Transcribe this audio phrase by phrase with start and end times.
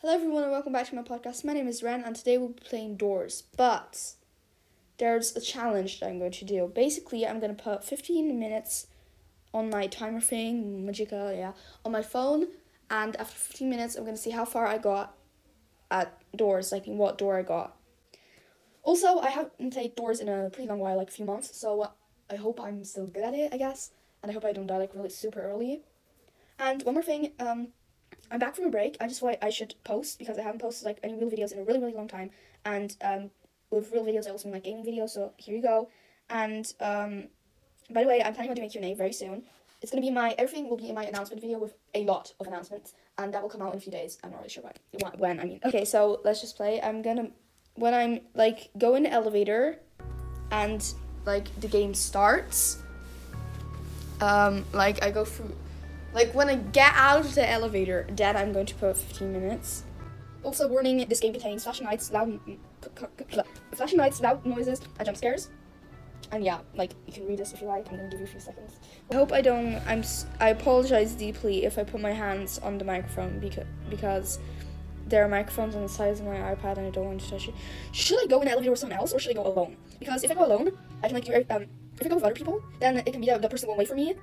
[0.00, 1.44] Hello, everyone, and welcome back to my podcast.
[1.44, 3.42] My name is Ren, and today we'll be playing Doors.
[3.56, 4.14] But
[4.98, 6.70] there's a challenge that I'm going to do.
[6.72, 8.86] Basically, I'm going to put 15 minutes
[9.52, 11.50] on my timer thing, Magica, yeah,
[11.84, 12.46] on my phone,
[12.88, 15.16] and after 15 minutes, I'm going to see how far I got
[15.90, 17.76] at Doors, like in what door I got.
[18.84, 21.90] Also, I haven't played Doors in a pretty long while, like a few months, so
[22.30, 23.90] I hope I'm still good at it, I guess,
[24.22, 25.80] and I hope I don't die like really super early.
[26.56, 27.70] And one more thing, um,
[28.30, 28.96] I'm back from a break.
[29.00, 31.58] I just thought I should post because I haven't posted like any real videos in
[31.58, 32.30] a really really long time.
[32.64, 33.30] And um,
[33.70, 35.10] with real videos, I also mean like gaming videos.
[35.10, 35.88] So here you go.
[36.30, 37.28] And um,
[37.90, 39.44] by the way, I'm planning on doing Q and A very soon.
[39.80, 42.46] It's gonna be my everything will be in my announcement video with a lot of
[42.46, 44.18] announcements, and that will come out in a few days.
[44.22, 45.12] I'm not really sure when.
[45.18, 45.60] When I mean.
[45.64, 46.82] Okay, so let's just play.
[46.82, 47.30] I'm gonna
[47.74, 49.78] when I'm like go in the elevator,
[50.50, 50.84] and
[51.24, 52.82] like the game starts.
[54.20, 55.54] Um, like I go through
[56.18, 59.84] like when I get out of the elevator, then I'm going to put 15 minutes.
[60.42, 62.40] Also, warning: this game contains flashing lights, loud,
[63.72, 65.50] flashing lights, loud noises, and jump scares.
[66.32, 67.86] And yeah, like you can read this if you like.
[67.88, 68.80] I'm gonna give you a few seconds.
[69.12, 69.76] I hope I don't.
[69.86, 70.02] I'm.
[70.40, 74.40] I apologize deeply if I put my hands on the microphone because because
[75.06, 77.46] there are microphones on the sides of my iPad and I don't want to touch
[77.48, 77.54] it.
[77.92, 79.76] Should I go in the elevator with someone else or should I go alone?
[80.00, 81.66] Because if I go alone, I can like do um
[82.00, 83.88] if I go with other people, then it can be that the person going wait
[83.88, 84.16] for me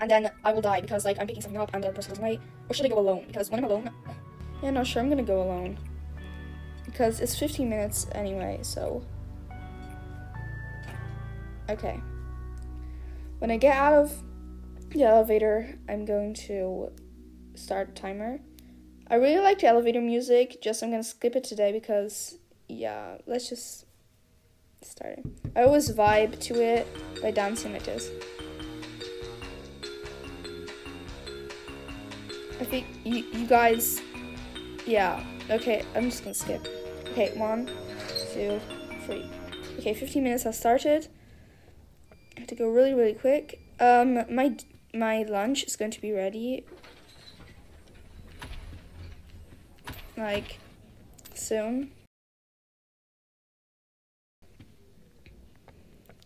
[0.00, 2.18] and then I will die because like I'm picking something up and the person goes
[2.18, 2.40] away.
[2.68, 3.24] Or should I go alone?
[3.26, 3.90] Because when I'm alone,
[4.62, 5.78] yeah, no, sure, I'm gonna go alone
[6.86, 8.60] because it's 15 minutes anyway.
[8.62, 9.04] So
[11.68, 12.00] okay,
[13.38, 14.22] when I get out of
[14.90, 16.90] the elevator, I'm going to
[17.54, 18.40] start timer.
[19.08, 20.62] I really like the elevator music.
[20.62, 23.86] Just I'm gonna skip it today because yeah, let's just
[24.82, 25.26] start it.
[25.56, 26.86] I always vibe to it
[27.20, 28.10] by dancing like this.
[32.60, 34.02] I think you, you guys,
[34.86, 36.68] yeah, okay, I'm just gonna skip.
[37.08, 37.70] Okay, one,
[38.34, 38.60] two,
[39.06, 39.24] three.
[39.78, 41.08] Okay, 15 minutes has started.
[42.36, 43.60] I have to go really, really quick.
[43.80, 44.56] Um, my
[44.92, 46.66] my lunch is going to be ready.
[50.18, 50.58] Like,
[51.32, 51.92] soon.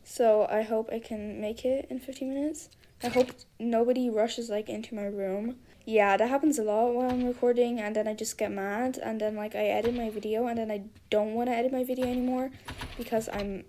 [0.02, 2.70] So I hope I can make it in 15 minutes.
[3.04, 3.30] I hope
[3.60, 7.94] nobody rushes like into my room yeah, that happens a lot while I'm recording, and
[7.94, 10.84] then I just get mad, and then like I edit my video, and then I
[11.10, 12.50] don't want to edit my video anymore
[12.96, 13.64] because I'm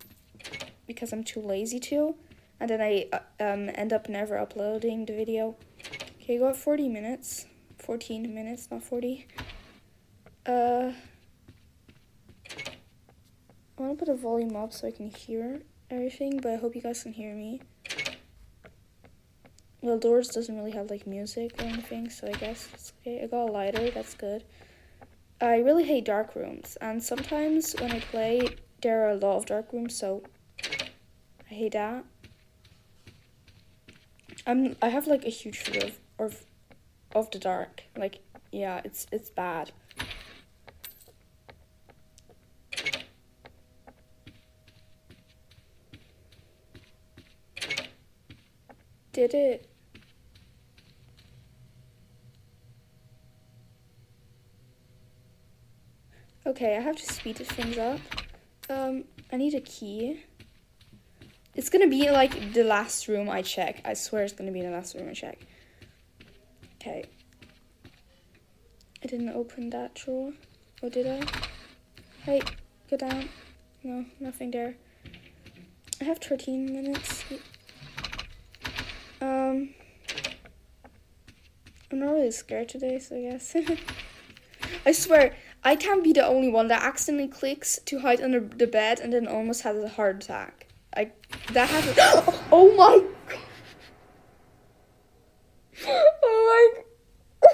[0.88, 2.16] because I'm too lazy to,
[2.59, 5.56] and then I uh, um end up never uploading the video.
[6.22, 7.48] Okay, got forty minutes,
[7.80, 9.28] fourteen minutes, not forty.
[10.46, 10.94] Uh,
[13.78, 15.62] I want to put the volume up so I can hear
[15.92, 17.62] everything, but I hope you guys can hear me.
[19.85, 23.22] Well, Doors doesn't really have like music or anything, so I guess it's okay.
[23.22, 24.44] I got a lighter, that's good.
[25.40, 28.50] I really hate dark rooms, and sometimes when I play,
[28.81, 30.23] there are a lot of dark rooms, so
[30.59, 32.03] I hate that.
[34.47, 36.46] I'm I have like a huge fear of of,
[37.13, 37.84] of the dark.
[37.96, 38.22] Like
[38.52, 39.72] yeah, it's it's bad.
[49.13, 49.69] Did it?
[56.47, 58.00] Okay, I have to speed things up.
[58.69, 60.23] Um, I need a key.
[61.56, 63.81] It's gonna be like the last room I check.
[63.83, 65.39] I swear it's gonna be the last room I check.
[66.75, 67.05] Okay.
[69.03, 70.34] I didn't open that drawer.
[70.84, 71.25] Or did I?
[72.23, 72.41] Hey,
[72.91, 73.28] go down.
[73.84, 74.75] No, nothing there.
[76.00, 77.23] I have 13 minutes.
[79.19, 79.73] Um,
[81.91, 83.55] I'm not really scared today, so I guess.
[84.85, 85.35] I swear,
[85.66, 89.12] I can't be the only one that accidentally clicks to hide under the bed and
[89.12, 90.68] then almost has a heart attack.
[90.96, 91.12] I
[91.53, 91.96] that happened.
[92.52, 93.03] oh my.
[95.88, 96.81] Oh
[97.44, 97.52] my.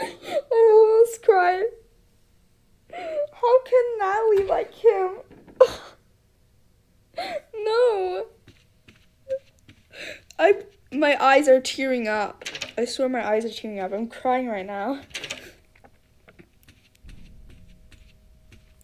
[0.00, 1.64] I almost cried.
[2.92, 5.18] How can Natalie like him?
[7.54, 8.26] no.
[10.38, 10.62] I
[10.92, 12.44] my eyes are tearing up.
[12.78, 13.92] I swear my eyes are tearing up.
[13.92, 15.00] I'm crying right now.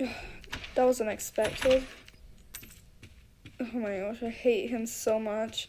[0.75, 1.85] that was unexpected.
[3.61, 5.69] Oh my gosh, I hate him so much.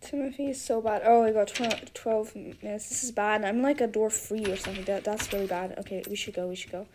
[0.00, 1.02] Timothy is so bad.
[1.04, 2.88] Oh, I got 12, 12 minutes.
[2.88, 3.44] This is bad.
[3.44, 4.84] I'm like a door free or something.
[4.84, 5.78] That That's really bad.
[5.80, 6.46] Okay, we should go.
[6.46, 6.86] We should go.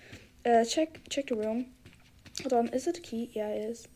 [0.43, 1.67] Uh, check check the room.
[2.41, 2.67] Hold on.
[2.69, 3.29] Is it a key?
[3.33, 3.87] Yeah, it is.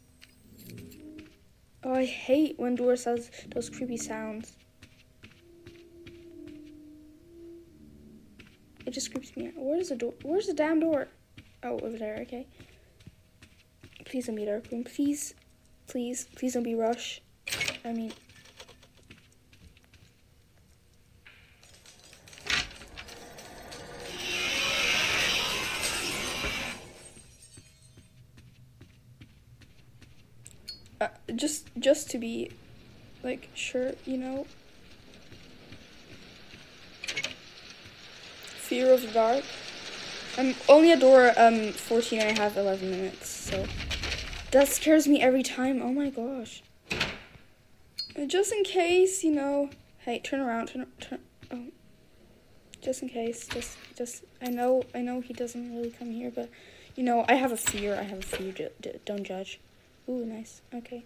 [1.83, 4.55] Oh, I hate when doors has those creepy sounds.
[8.88, 9.54] It just creeps me out.
[9.57, 10.13] Where's the door?
[10.24, 11.10] Where's the damn door?
[11.62, 12.19] Oh, over there.
[12.22, 12.48] Okay.
[14.06, 14.86] Please don't be dark room.
[14.86, 15.34] Please,
[15.88, 17.22] please, please don't be rush.
[17.84, 18.13] I mean.
[31.01, 32.51] Uh, just, just to be,
[33.22, 34.48] like, sure, you know.
[38.77, 39.44] Fear of the dark.
[40.38, 43.65] I'm only a door um 14 I have 11 minutes, so
[44.51, 45.81] that scares me every time.
[45.81, 46.62] Oh my gosh.
[48.27, 49.71] Just in case, you know.
[49.97, 50.68] Hey, turn around.
[50.68, 50.85] Turn.
[51.00, 51.18] Turn.
[51.50, 51.63] Oh.
[52.79, 53.47] Just in case.
[53.47, 53.79] Just.
[53.97, 54.25] Just.
[54.44, 54.83] I know.
[54.94, 56.47] I know he doesn't really come here, but
[56.95, 57.95] you know, I have a fear.
[57.95, 58.69] I have a fear.
[59.06, 59.59] Don't judge.
[60.07, 60.62] Ooh, nice.
[60.71, 61.03] Okay.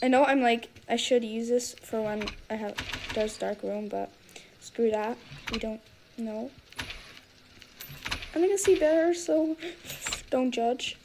[0.00, 2.76] I know I'm like I should use this for when I have
[3.14, 4.12] there's dark room, but
[4.60, 5.18] screw that.
[5.50, 5.80] We don't
[6.16, 6.52] know.
[8.34, 9.56] I'm gonna see better, so
[10.30, 10.96] don't judge.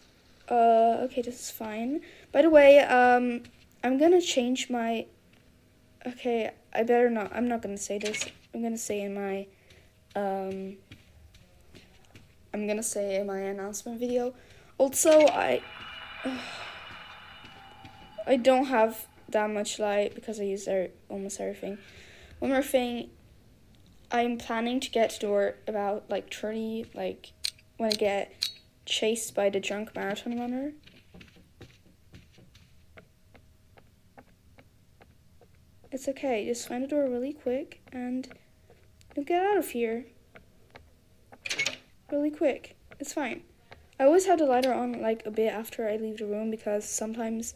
[0.50, 2.02] Uh, okay, this is fine.
[2.32, 3.44] By the way, um,
[3.84, 5.08] I'm gonna change my.
[6.06, 7.36] Okay, I better not.
[7.36, 8.26] I'm not gonna say this.
[8.54, 9.48] I'm gonna say in my.
[10.16, 10.78] Um.
[12.54, 14.34] I'm gonna say in my announcement video.
[14.78, 15.62] Also, I.
[18.28, 21.78] I don't have that much light because I use er- almost everything.
[22.40, 23.10] One more thing,
[24.12, 27.32] I'm planning to get to door about like 30, like
[27.78, 28.50] when I get
[28.86, 30.74] chased by the drunk marathon runner.
[35.92, 38.28] It's okay, just find the door really quick and
[39.16, 40.06] you'll get out of here.
[42.12, 42.76] Really quick.
[43.00, 43.42] It's fine.
[44.00, 46.84] I always have the lighter on like a bit after I leave the room because
[46.84, 47.54] sometimes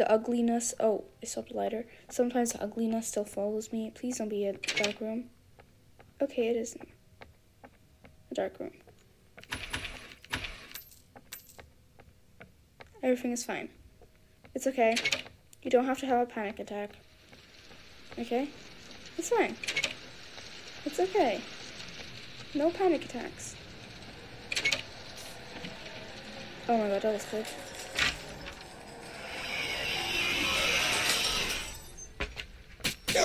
[0.00, 1.84] the ugliness oh, I stopped the lighter.
[2.08, 3.92] Sometimes the ugliness still follows me.
[3.94, 5.26] Please don't be a dark room.
[6.22, 6.88] Okay, it isn't.
[8.30, 8.70] A dark room.
[13.02, 13.68] Everything is fine.
[14.54, 14.96] It's okay.
[15.62, 16.92] You don't have to have a panic attack.
[18.18, 18.48] Okay?
[19.18, 19.54] It's fine.
[20.86, 21.42] It's okay.
[22.54, 23.54] No panic attacks.
[26.70, 27.44] Oh my god, that was good.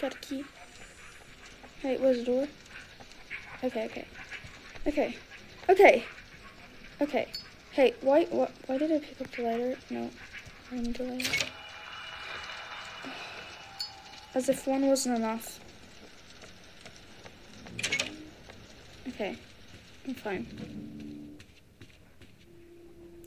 [0.00, 0.44] Got a key.
[1.80, 2.48] Hey, where's the door?
[3.64, 4.06] Okay, okay.
[4.86, 5.16] Okay.
[5.68, 6.04] Okay.
[7.00, 7.28] Okay.
[7.72, 9.76] Hey, why, why, why did I pick up the lighter?
[9.90, 10.10] No,
[10.70, 11.46] I need the lighter.
[14.34, 15.58] As if one wasn't enough.
[19.08, 19.36] Okay,
[20.06, 20.46] I'm fine.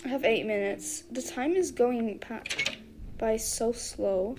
[0.05, 1.03] I have eight minutes.
[1.11, 2.21] The time is going
[3.17, 4.37] by so slow.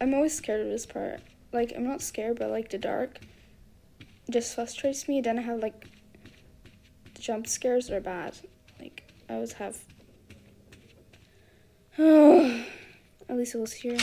[0.00, 1.20] I'm always scared of this part.
[1.52, 3.18] Like, I'm not scared, but like the dark
[4.30, 5.20] just frustrates me.
[5.20, 5.86] Then I have like
[7.18, 8.34] jump scares are bad.
[8.78, 9.78] Like, I always have.
[11.98, 12.64] Oh,
[13.28, 13.98] At least it was here.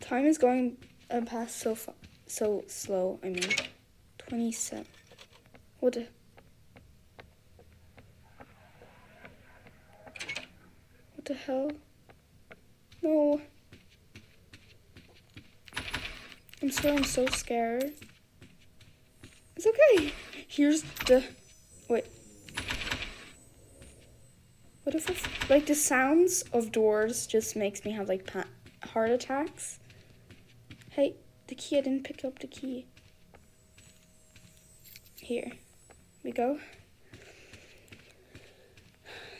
[0.00, 0.76] Time is going
[1.10, 1.94] uh, past so fa-
[2.26, 3.18] so slow.
[3.22, 3.42] I mean,
[4.18, 4.86] twenty-seven.
[5.80, 5.94] What?
[5.94, 6.06] The-
[11.24, 11.70] what the hell?
[13.00, 13.40] No.
[16.60, 16.96] I'm sorry.
[16.96, 17.94] I'm so scared.
[19.56, 20.12] It's okay.
[20.46, 21.24] Here's the.
[21.88, 22.04] Wait.
[24.82, 28.30] What if it's like the sounds of doors just makes me have like
[28.84, 29.78] heart attacks?
[30.90, 31.14] Hey,
[31.46, 31.78] the key.
[31.78, 32.84] I didn't pick up the key.
[35.16, 35.52] Here
[36.22, 36.58] we go.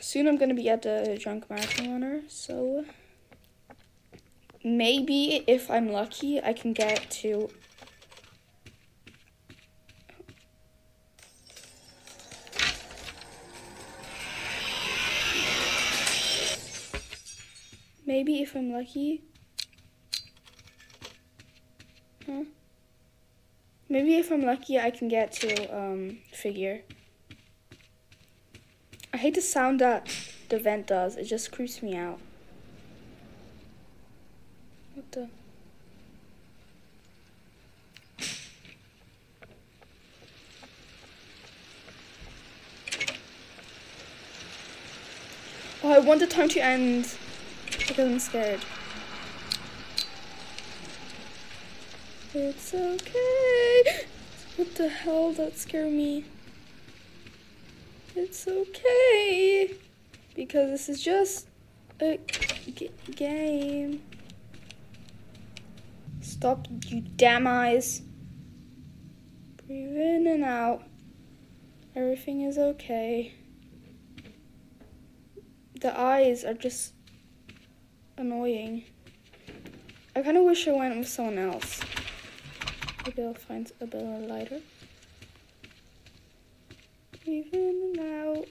[0.05, 2.85] Soon I'm gonna be at the drunk marathon runner, so
[4.63, 7.49] maybe if I'm lucky, I can get to.
[18.05, 19.23] Maybe if I'm lucky.
[22.27, 22.43] Huh?
[23.89, 26.83] Maybe if I'm lucky, I can get to um, figure.
[29.25, 30.07] I hate the sound that
[30.49, 31.17] the vent does.
[31.17, 32.19] It just creeps me out.
[34.93, 35.29] What the?
[45.83, 47.17] Oh, I want the time to end
[47.79, 48.59] because I'm scared.
[52.35, 54.05] It's okay.
[54.55, 55.31] What the hell?
[55.31, 56.25] That scared me.
[58.15, 59.75] It's okay.
[60.35, 61.49] Because this is just
[61.99, 64.01] a g- game.
[66.21, 68.01] Stop, you damn eyes.
[69.67, 70.83] Breathe in and out.
[71.93, 73.33] Everything is okay.
[75.81, 76.93] The eyes are just
[78.17, 78.85] annoying.
[80.15, 81.81] I kind of wish I went with someone else.
[83.05, 84.61] Maybe I'll find a better lighter.
[87.27, 88.45] And out.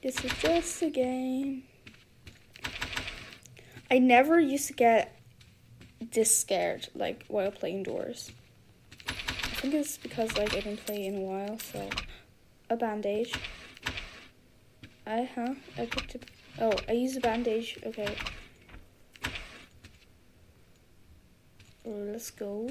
[0.00, 1.64] This is just a game.
[3.90, 5.20] I never used to get
[6.12, 8.30] this scared, like, while playing doors.
[9.08, 11.88] I think it's because, like, I didn't play in a while, so...
[12.70, 13.34] A bandage.
[15.06, 15.54] I, huh?
[15.76, 16.22] I picked up...
[16.60, 17.78] Oh, I used a bandage.
[17.84, 18.14] Okay.
[21.84, 22.70] Let's go.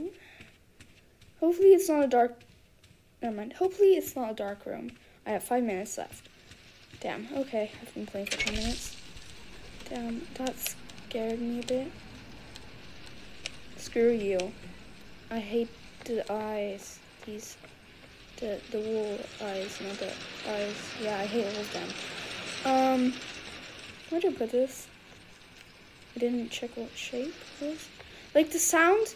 [1.41, 2.39] Hopefully it's not a dark...
[3.23, 3.53] Never mind.
[3.53, 4.91] Hopefully it's not a dark room.
[5.25, 6.27] I have five minutes left.
[6.99, 7.25] Damn.
[7.33, 8.97] Okay, I've been playing for 10 minutes.
[9.89, 10.53] Damn, that
[11.07, 11.91] scared me a bit.
[13.77, 14.51] Screw you.
[15.31, 15.69] I hate
[16.03, 16.99] the eyes.
[17.25, 17.55] These...
[18.37, 20.11] The, the wool eyes, not the
[20.49, 20.75] eyes.
[21.01, 21.89] Yeah, I hate all of them.
[22.65, 23.13] Um...
[24.09, 24.87] Where did I put this?
[26.15, 27.87] I didn't check what shape it was.
[28.35, 29.15] Like, the sound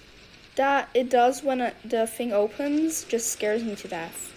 [0.57, 4.33] that it does when it, the thing opens just scares me to death.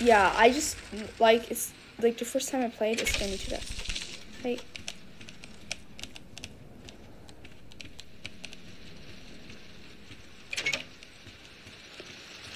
[0.00, 0.76] Yeah, I just,
[1.18, 4.22] like, it's, like, the first time I played, it scared me to death.
[4.42, 4.58] Hey.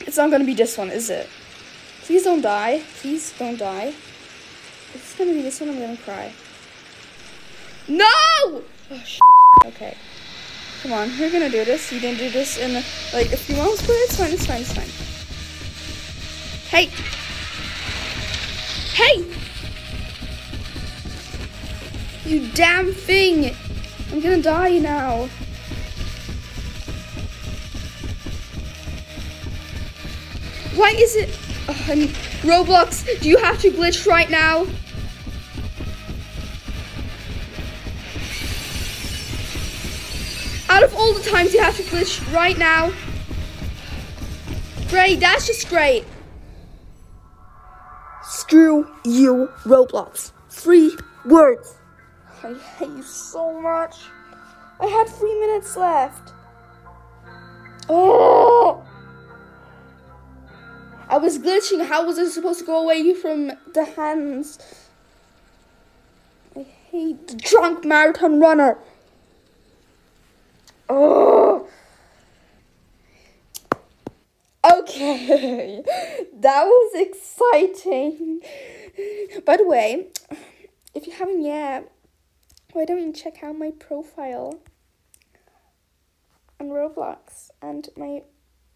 [0.00, 1.28] It's not gonna be this one, is it?
[2.02, 2.82] Please don't die.
[3.00, 3.88] Please don't die.
[3.88, 6.32] If it's gonna be this one, I'm gonna cry.
[7.88, 8.04] No!
[8.06, 8.64] Oh,
[9.66, 9.96] okay.
[10.82, 11.92] Come on, we're gonna do this.
[11.92, 12.74] You didn't do this in
[13.12, 14.88] like a few months, but it's fine, it's fine, it's fine.
[16.70, 16.86] Hey!
[18.94, 19.24] Hey!
[22.24, 23.56] You damn thing!
[24.12, 25.28] I'm gonna die now.
[30.76, 31.30] Why is it?
[31.68, 31.72] Oh,
[32.42, 34.64] Roblox, do you have to glitch right now?
[40.68, 42.92] Out of all the times you have to glitch right now.
[44.88, 46.04] Great, that's just great.
[48.22, 50.32] Screw you, Roblox.
[50.50, 51.76] Three words.
[52.42, 53.96] I hate you so much.
[54.80, 56.32] I had three minutes left.
[57.88, 58.84] Oh!
[61.08, 61.86] I was glitching.
[61.86, 64.58] How was I supposed to go away from the hands?
[66.54, 68.78] I hate the drunk marathon runner.
[70.88, 71.68] Oh.
[74.64, 75.82] Okay,
[76.34, 78.40] that was exciting.
[79.44, 80.08] By the way,
[80.94, 81.90] if you haven't yet,
[82.72, 84.60] why don't you check out my profile
[86.60, 88.22] on Roblox and my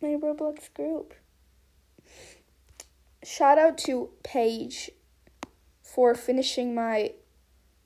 [0.00, 1.14] my Roblox group?
[3.24, 4.90] Shout out to Paige
[5.82, 7.12] for finishing my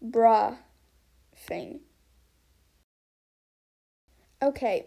[0.00, 0.56] bra
[1.36, 1.80] thing.
[4.46, 4.86] Okay,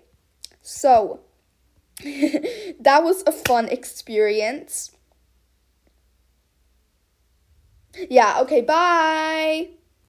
[0.62, 1.20] so
[2.04, 4.92] that was a fun experience.
[8.10, 9.70] Yeah, okay, bye.